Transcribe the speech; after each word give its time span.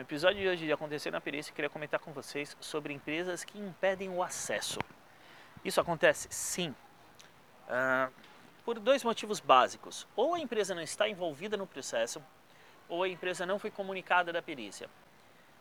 No 0.00 0.04
episódio 0.04 0.40
de 0.40 0.48
hoje 0.48 0.64
de 0.64 0.72
Acontecer 0.72 1.10
na 1.10 1.20
Perícia, 1.20 1.50
eu 1.50 1.54
queria 1.54 1.68
comentar 1.68 2.00
com 2.00 2.10
vocês 2.10 2.56
sobre 2.58 2.94
empresas 2.94 3.44
que 3.44 3.58
impedem 3.58 4.08
o 4.08 4.22
acesso. 4.22 4.78
Isso 5.62 5.78
acontece? 5.78 6.26
Sim. 6.30 6.74
Uh, 7.68 8.10
por 8.64 8.78
dois 8.78 9.04
motivos 9.04 9.40
básicos. 9.40 10.06
Ou 10.16 10.32
a 10.32 10.40
empresa 10.40 10.74
não 10.74 10.80
está 10.80 11.06
envolvida 11.06 11.54
no 11.54 11.66
processo, 11.66 12.22
ou 12.88 13.02
a 13.02 13.10
empresa 13.10 13.44
não 13.44 13.58
foi 13.58 13.70
comunicada 13.70 14.32
da 14.32 14.40
perícia. 14.40 14.88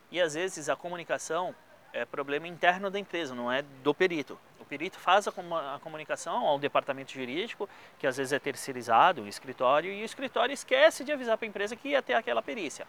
E 0.09 0.21
às 0.21 0.35
vezes 0.35 0.69
a 0.69 0.75
comunicação 0.77 1.53
é 1.91 2.05
problema 2.05 2.47
interno 2.47 2.89
da 2.89 2.97
empresa, 2.97 3.35
não 3.35 3.51
é 3.51 3.61
do 3.83 3.93
perito. 3.93 4.39
O 4.57 4.63
perito 4.63 4.97
faz 4.97 5.27
a, 5.27 5.33
comunicação 5.83 6.47
ao 6.47 6.57
departamento 6.57 7.11
jurídico, 7.11 7.67
que 7.99 8.07
às 8.07 8.15
vezes 8.15 8.31
é 8.31 8.39
terceirizado, 8.39 9.23
o 9.23 9.27
escritório, 9.27 9.91
e 9.91 10.01
o 10.01 10.05
escritório 10.05 10.53
esquece 10.53 11.03
de 11.03 11.11
avisar 11.11 11.37
para 11.37 11.45
a 11.45 11.49
empresa 11.49 11.75
que 11.75 11.89
ia 11.89 12.01
ter 12.01 12.13
aquela 12.13 12.41
perícia. 12.41 12.87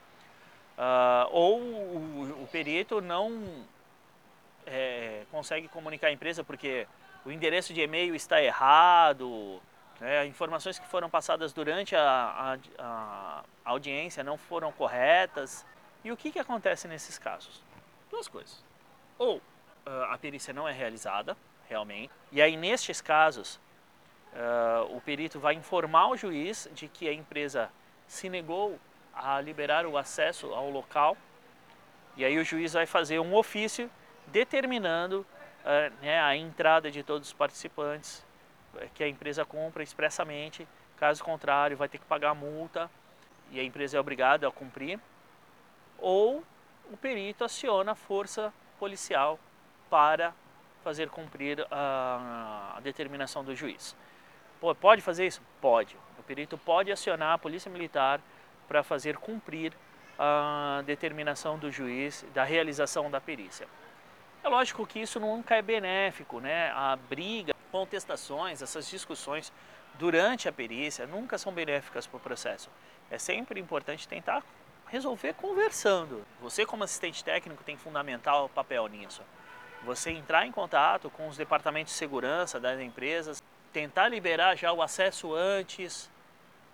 Uh, 0.78 1.28
ou 1.30 1.60
o, 1.60 2.42
o, 2.42 2.48
perito 2.50 3.00
não 3.00 3.66
é, 4.66 5.24
consegue 5.30 5.68
comunicar 5.68 6.06
a 6.08 6.12
empresa 6.12 6.42
porque 6.42 6.86
o 7.24 7.30
endereço 7.30 7.74
de 7.74 7.82
e-mail 7.82 8.14
está 8.14 8.42
errado, 8.42 9.60
né, 10.00 10.24
informações 10.26 10.78
que 10.78 10.86
foram 10.86 11.10
passadas 11.10 11.52
durante 11.52 11.94
a, 11.94 12.02
a, 12.02 12.58
a, 12.78 13.44
audiência 13.64 14.24
não 14.24 14.38
foram 14.38 14.72
corretas. 14.72 15.66
E 16.02 16.10
o 16.10 16.16
que, 16.16 16.32
que 16.32 16.38
acontece 16.38 16.88
nesses 16.88 17.18
casos? 17.18 17.62
Duas 18.10 18.26
coisas. 18.26 18.64
Ou 19.18 19.36
uh, 19.36 19.42
a 20.10 20.16
perícia 20.16 20.54
não 20.54 20.66
é 20.66 20.72
realizada, 20.72 21.36
realmente, 21.68 22.10
e 22.32 22.40
aí 22.40 22.56
nestes 22.56 23.00
casos 23.00 23.60
uh, 24.32 24.96
o 24.96 25.00
perito 25.00 25.38
vai 25.38 25.54
informar 25.54 26.08
o 26.08 26.16
juiz 26.16 26.68
de 26.72 26.88
que 26.88 27.06
a 27.06 27.12
empresa 27.12 27.70
se 28.08 28.28
negou 28.28 28.78
a 29.14 29.40
liberar 29.40 29.86
o 29.86 29.96
acesso 29.96 30.52
ao 30.52 30.70
local. 30.70 31.16
E 32.16 32.24
aí 32.24 32.38
o 32.38 32.44
juiz 32.44 32.72
vai 32.72 32.86
fazer 32.86 33.18
um 33.18 33.34
ofício 33.34 33.90
determinando 34.26 35.26
uh, 35.64 36.02
né, 36.02 36.20
a 36.20 36.36
entrada 36.36 36.90
de 36.90 37.02
todos 37.02 37.28
os 37.28 37.34
participantes 37.34 38.24
eh, 38.76 38.88
que 38.94 39.02
a 39.02 39.08
empresa 39.08 39.44
compra 39.44 39.82
expressamente. 39.82 40.66
Caso 40.96 41.24
contrário, 41.24 41.76
vai 41.76 41.88
ter 41.88 41.98
que 41.98 42.04
pagar 42.04 42.30
a 42.30 42.34
multa 42.34 42.90
e 43.50 43.58
a 43.58 43.64
empresa 43.64 43.96
é 43.96 44.00
obrigada 44.00 44.46
a 44.46 44.50
cumprir. 44.50 44.98
Ou 45.98 46.44
o 46.92 46.96
perito 46.96 47.44
aciona 47.44 47.92
a 47.92 47.94
força 47.94 48.52
policial 48.78 49.38
para 49.88 50.32
fazer 50.82 51.08
cumprir 51.10 51.66
a, 51.70 52.74
a 52.76 52.80
determinação 52.80 53.44
do 53.44 53.54
juiz. 53.54 53.96
Pô, 54.60 54.74
pode 54.74 55.02
fazer 55.02 55.26
isso? 55.26 55.42
Pode. 55.60 55.96
O 56.18 56.22
perito 56.22 56.56
pode 56.58 56.92
acionar 56.92 57.34
a 57.34 57.38
polícia 57.38 57.70
militar 57.70 58.20
para 58.70 58.84
fazer 58.84 59.16
cumprir 59.16 59.72
a 60.16 60.84
determinação 60.86 61.58
do 61.58 61.72
juiz 61.72 62.24
da 62.32 62.44
realização 62.44 63.10
da 63.10 63.20
perícia. 63.20 63.66
É 64.44 64.48
lógico 64.48 64.86
que 64.86 65.00
isso 65.00 65.18
nunca 65.18 65.56
é 65.56 65.60
benéfico, 65.60 66.38
né? 66.38 66.70
A 66.70 66.94
briga, 66.94 67.52
contestações, 67.72 68.62
essas 68.62 68.88
discussões 68.88 69.52
durante 69.98 70.48
a 70.48 70.52
perícia 70.52 71.04
nunca 71.04 71.36
são 71.36 71.52
benéficas 71.52 72.06
para 72.06 72.16
o 72.16 72.20
processo. 72.20 72.70
É 73.10 73.18
sempre 73.18 73.58
importante 73.58 74.06
tentar 74.06 74.44
resolver 74.86 75.34
conversando. 75.34 76.24
Você 76.40 76.64
como 76.64 76.84
assistente 76.84 77.24
técnico 77.24 77.64
tem 77.64 77.76
fundamental 77.76 78.48
papel 78.50 78.86
nisso. 78.86 79.22
Você 79.82 80.12
entrar 80.12 80.46
em 80.46 80.52
contato 80.52 81.10
com 81.10 81.26
os 81.26 81.36
departamentos 81.36 81.92
de 81.92 81.98
segurança 81.98 82.60
das 82.60 82.78
empresas, 82.78 83.42
tentar 83.72 84.06
liberar 84.08 84.56
já 84.56 84.72
o 84.72 84.80
acesso 84.80 85.34
antes, 85.34 86.08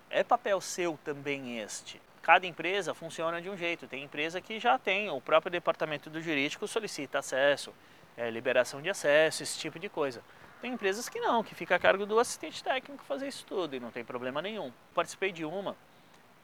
é 0.09 0.23
papel 0.23 0.59
seu 0.61 0.97
também 1.03 1.59
este. 1.59 2.01
Cada 2.21 2.45
empresa 2.45 2.93
funciona 2.93 3.41
de 3.41 3.49
um 3.49 3.55
jeito. 3.55 3.87
Tem 3.87 4.03
empresa 4.03 4.41
que 4.41 4.59
já 4.59 4.77
tem, 4.77 5.09
o 5.09 5.21
próprio 5.21 5.51
departamento 5.51 6.09
do 6.09 6.21
jurídico 6.21 6.67
solicita 6.67 7.19
acesso, 7.19 7.73
é, 8.17 8.29
liberação 8.29 8.81
de 8.81 8.89
acesso, 8.89 9.43
esse 9.43 9.57
tipo 9.57 9.79
de 9.79 9.87
coisa. 9.87 10.21
Tem 10.61 10.73
empresas 10.73 11.07
que 11.07 11.19
não, 11.19 11.43
que 11.43 11.53
fica 11.53 11.75
a 11.75 11.79
cargo 11.79 12.05
do 12.05 12.19
assistente 12.19 12.63
técnico 12.63 13.03
fazer 13.03 13.27
isso 13.27 13.45
tudo 13.45 13.75
e 13.75 13.79
não 13.79 13.91
tem 13.91 14.03
problema 14.03 14.41
nenhum. 14.41 14.73
Participei 14.93 15.31
de 15.31 15.45
uma 15.45 15.75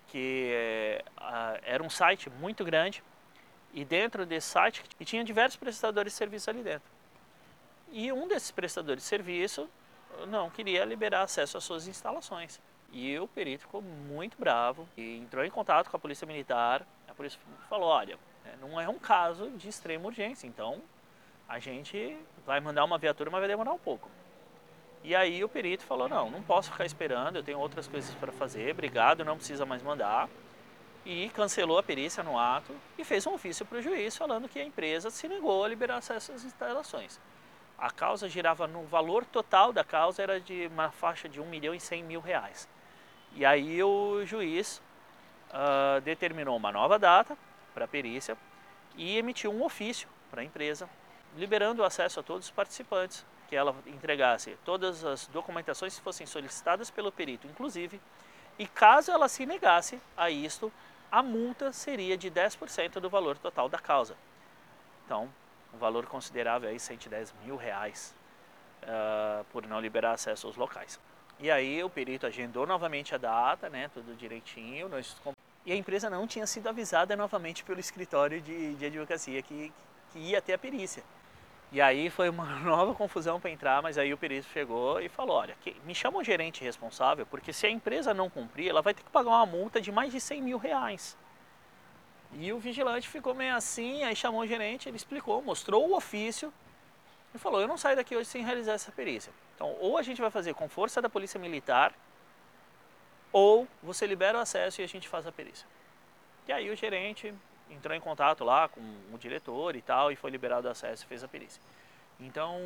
que 0.08 0.52
é, 0.54 1.06
a, 1.18 1.60
era 1.64 1.84
um 1.84 1.90
site 1.90 2.30
muito 2.30 2.64
grande 2.64 3.04
e 3.74 3.84
dentro 3.84 4.26
desse 4.26 4.50
site 4.50 4.84
tinha 5.04 5.24
diversos 5.24 5.58
prestadores 5.58 6.14
de 6.14 6.18
serviço 6.18 6.50
ali 6.50 6.62
dentro. 6.62 6.88
E 7.92 8.12
um 8.12 8.28
desses 8.28 8.52
prestadores 8.52 9.04
de 9.04 9.10
serviço 9.10 9.70
não 10.28 10.50
queria 10.50 10.86
liberar 10.86 11.24
acesso 11.24 11.58
às 11.58 11.64
suas 11.64 11.88
instalações. 11.88 12.62
E 12.94 13.18
o 13.18 13.28
perito 13.28 13.64
ficou 13.64 13.82
muito 13.82 14.38
bravo 14.38 14.88
e 14.96 15.18
entrou 15.18 15.44
em 15.44 15.50
contato 15.50 15.90
com 15.90 15.98
a 15.98 16.00
polícia 16.00 16.28
militar. 16.28 16.86
A 17.08 17.14
polícia 17.14 17.40
falou: 17.68 17.90
olha, 17.90 18.20
é, 18.46 18.56
não 18.62 18.80
é 18.80 18.88
um 18.88 19.00
caso 19.00 19.50
de 19.50 19.68
extrema 19.68 20.06
urgência, 20.06 20.46
então 20.46 20.80
a 21.50 21.58
gente 21.58 22.16
vai 22.46 22.60
mandar 22.60 22.86
uma 22.86 23.00
viatura, 23.00 23.32
mas 23.32 23.40
vai 23.40 23.50
demorar 23.50 23.74
um 23.74 23.80
pouco. 23.80 24.10
E 25.04 25.16
aí 25.16 25.44
o 25.44 25.50
perito 25.50 25.84
falou: 25.84 26.08
não, 26.08 26.30
não 26.30 26.44
posso 26.44 26.72
ficar 26.72 26.86
esperando, 26.86 27.38
eu 27.38 27.44
tenho 27.44 27.58
outras 27.58 27.88
coisas 27.88 28.14
para 28.16 28.32
fazer, 28.32 28.72
obrigado, 28.72 29.26
não 29.26 29.38
precisa 29.38 29.66
mais 29.66 29.82
mandar. 29.82 30.30
E 31.04 31.30
cancelou 31.30 31.80
a 31.80 31.84
perícia 31.84 32.24
no 32.24 32.38
ato 32.38 32.74
e 32.98 33.04
fez 33.04 33.26
um 33.26 33.34
ofício 33.34 33.66
para 33.66 33.80
o 33.80 33.82
juiz 33.82 34.16
falando 34.16 34.48
que 34.48 34.60
a 34.60 34.64
empresa 34.64 35.10
se 35.10 35.28
negou 35.28 35.66
a 35.66 35.68
liberar 35.68 35.98
acesso 35.98 36.32
às 36.32 36.46
instalações. 36.46 37.20
A 37.78 37.90
causa 37.90 38.30
girava 38.30 38.68
no 38.68 38.84
valor 38.86 39.26
total 39.26 39.74
da 39.74 39.84
causa 39.84 40.22
era 40.22 40.40
de 40.40 40.68
uma 40.68 40.92
faixa 40.92 41.28
de 41.28 41.42
1 41.42 41.46
milhão 41.46 41.76
e 41.76 41.80
100 41.80 42.04
mil 42.04 42.22
reais. 42.22 42.70
E 43.36 43.46
aí 43.46 43.82
o 43.84 44.24
juiz 44.26 44.82
uh, 45.50 46.02
determinou 46.02 46.56
uma 46.56 46.72
nova 46.72 47.00
data 47.00 47.38
para 47.74 47.86
a 47.86 47.88
perícia 47.88 48.38
e 48.96 49.18
emitiu 49.18 49.52
um 49.52 49.64
ofício 49.64 50.08
para 50.30 50.42
a 50.42 50.44
empresa, 50.44 50.90
liberando 51.36 51.82
o 51.82 51.86
acesso 51.86 52.20
a 52.20 52.24
todos 52.24 52.46
os 52.46 52.52
participantes, 52.52 53.26
que 53.50 53.56
ela 53.56 53.76
entregasse 53.88 54.58
todas 54.64 55.04
as 55.04 55.28
documentações 55.28 55.96
que 55.98 56.04
fossem 56.04 56.26
solicitadas 56.26 56.90
pelo 56.90 57.12
perito, 57.12 57.48
inclusive, 57.48 58.00
e 58.58 58.68
caso 58.68 59.12
ela 59.12 59.28
se 59.28 59.46
negasse 59.46 60.00
a 60.16 60.30
isto, 60.30 60.72
a 61.12 61.24
multa 61.24 61.72
seria 61.72 62.18
de 62.18 62.30
10% 62.30 63.00
do 63.00 63.10
valor 63.10 63.38
total 63.38 63.68
da 63.68 63.80
causa. 63.80 64.16
Então, 65.06 65.30
um 65.74 65.78
valor 65.78 66.06
considerável 66.06 66.70
aí, 66.70 66.80
110 66.80 67.34
mil 67.44 67.56
reais, 67.56 68.16
uh, 68.84 69.44
por 69.46 69.66
não 69.68 69.80
liberar 69.80 70.14
acesso 70.14 70.48
aos 70.48 70.56
locais. 70.56 71.00
E 71.40 71.52
aí 71.52 71.84
o 71.84 71.90
perito 71.90 72.26
agendou 72.26 72.66
novamente 72.66 73.14
a 73.14 73.18
data, 73.18 73.70
né, 73.70 73.90
tudo 73.94 74.16
direitinho. 74.16 74.88
Nós... 74.88 75.16
E 75.66 75.72
a 75.72 75.76
empresa 75.76 76.10
não 76.10 76.28
tinha 76.28 76.48
sido 76.48 76.68
avisada 76.68 77.16
novamente 77.16 77.64
pelo 77.64 77.80
escritório 77.80 78.42
de, 78.42 78.76
de 78.76 78.86
advocacia 78.86 79.42
que, 79.42 79.74
que 80.12 80.20
ia 80.20 80.42
ter 80.42 80.54
a 80.54 80.58
perícia. 80.58 81.04
E 81.72 81.82
aí 81.82 82.10
foi 82.10 82.30
uma 82.30 82.46
nova 82.62 82.94
confusão 82.94 83.40
para 83.40 83.50
entrar, 83.50 83.82
mas 83.82 83.98
aí 83.98 84.14
o 84.14 84.18
perito 84.18 84.48
chegou 84.50 85.02
e 85.02 85.10
falou, 85.10 85.38
olha, 85.38 85.58
me 85.84 85.96
chama 85.96 86.20
o 86.20 86.24
gerente 86.24 86.64
responsável, 86.64 87.26
porque 87.26 87.52
se 87.52 87.66
a 87.66 87.70
empresa 87.70 88.14
não 88.14 88.30
cumprir, 88.30 88.70
ela 88.70 88.82
vai 88.82 88.94
ter 88.94 89.04
que 89.04 89.10
pagar 89.10 89.32
uma 89.32 89.46
multa 89.46 89.82
de 89.82 89.92
mais 89.92 90.12
de 90.12 90.22
100 90.22 90.42
mil 90.42 90.58
reais. 90.58 91.18
E 92.34 92.54
o 92.54 92.60
vigilante 92.60 93.08
ficou 93.08 93.34
meio 93.34 93.56
assim, 93.56 94.04
aí 94.04 94.16
chamou 94.16 94.42
o 94.42 94.48
gerente, 94.48 94.88
ele 94.88 94.98
explicou, 94.98 95.42
mostrou 95.42 95.90
o 95.90 95.96
ofício 95.96 96.54
e 97.34 97.38
falou, 97.38 97.60
eu 97.60 97.68
não 97.68 97.78
saio 97.78 97.96
daqui 97.96 98.16
hoje 98.16 98.30
sem 98.30 98.44
realizar 98.44 98.74
essa 98.74 98.92
perícia. 98.92 99.32
Então, 99.56 99.76
ou 99.80 99.98
a 99.98 100.02
gente 100.02 100.22
vai 100.22 100.30
fazer 100.30 100.54
com 100.54 100.70
força 100.70 101.02
da 101.02 101.10
polícia 101.10 101.40
militar, 101.40 101.94
ou 103.32 103.68
você 103.82 104.06
libera 104.06 104.38
o 104.38 104.42
acesso 104.42 104.82
e 104.82 104.84
a 104.84 104.88
gente 104.88 105.08
faz 105.08 105.26
a 105.26 105.32
perícia. 105.32 105.68
E 106.48 106.52
aí 106.52 106.70
o 106.70 106.76
gerente 106.76 107.34
entrou 107.70 107.96
em 107.96 108.00
contato 108.00 108.44
lá 108.44 108.68
com 108.68 108.82
o 109.12 109.18
diretor 109.18 109.76
e 109.76 109.82
tal, 109.82 110.12
e 110.12 110.16
foi 110.16 110.30
liberado 110.30 110.68
o 110.68 110.72
acesso 110.72 111.04
e 111.04 111.08
fez 111.08 111.24
a 111.24 111.28
perícia. 111.28 111.62
Então, 112.20 112.60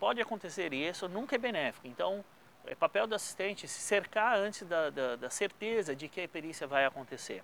pode 0.00 0.20
acontecer 0.20 0.72
isso, 0.72 1.08
nunca 1.08 1.36
é 1.36 1.38
benéfico. 1.38 1.86
Então, 1.86 2.24
é 2.66 2.74
papel 2.74 3.06
do 3.06 3.14
assistente 3.14 3.68
se 3.68 3.80
cercar 3.80 4.36
antes 4.36 4.62
da, 4.62 4.90
da, 4.90 5.16
da 5.16 5.30
certeza 5.30 5.94
de 5.94 6.08
que 6.08 6.22
a 6.22 6.28
perícia 6.28 6.66
vai 6.66 6.84
acontecer. 6.84 7.42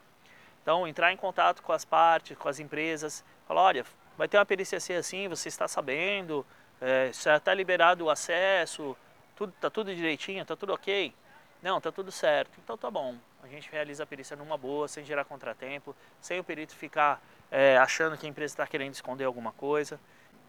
Então, 0.62 0.86
entrar 0.86 1.12
em 1.12 1.16
contato 1.16 1.62
com 1.62 1.72
as 1.72 1.84
partes, 1.84 2.36
com 2.36 2.48
as 2.48 2.58
empresas, 2.58 3.24
falar, 3.46 3.62
olha, 3.62 3.86
vai 4.16 4.28
ter 4.28 4.38
uma 4.38 4.46
perícia 4.46 4.78
assim, 4.78 4.94
assim, 4.94 5.28
você 5.28 5.48
está 5.48 5.66
sabendo, 5.66 6.44
é, 6.80 7.10
está 7.10 7.54
liberado 7.54 8.04
o 8.04 8.10
acesso, 8.10 8.96
tudo, 9.36 9.52
tá 9.60 9.70
tudo 9.70 9.94
direitinho, 9.94 10.44
tá 10.44 10.56
tudo 10.56 10.72
ok? 10.72 11.14
Não, 11.62 11.80
tá 11.80 11.92
tudo 11.92 12.10
certo. 12.10 12.58
Então 12.62 12.76
tá 12.76 12.90
bom. 12.90 13.16
A 13.42 13.46
gente 13.46 13.70
realiza 13.70 14.02
a 14.02 14.06
perícia 14.06 14.36
numa 14.36 14.56
boa, 14.56 14.88
sem 14.88 15.04
gerar 15.04 15.24
contratempo, 15.24 15.94
sem 16.20 16.38
o 16.40 16.44
perito 16.44 16.74
ficar 16.74 17.20
é, 17.50 17.76
achando 17.78 18.16
que 18.16 18.26
a 18.26 18.28
empresa 18.28 18.54
está 18.54 18.66
querendo 18.66 18.94
esconder 18.94 19.24
alguma 19.24 19.52
coisa. 19.52 19.98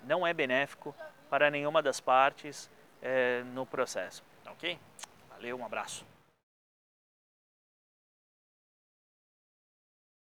Não 0.03 0.25
é 0.25 0.33
benéfico 0.33 0.95
para 1.29 1.49
nenhuma 1.49 1.81
das 1.81 1.99
partes 1.99 2.69
é, 3.01 3.43
no 3.53 3.65
processo. 3.65 4.23
Ok? 4.45 4.77
Valeu, 5.29 5.57
um 5.57 5.65
abraço. 5.65 6.12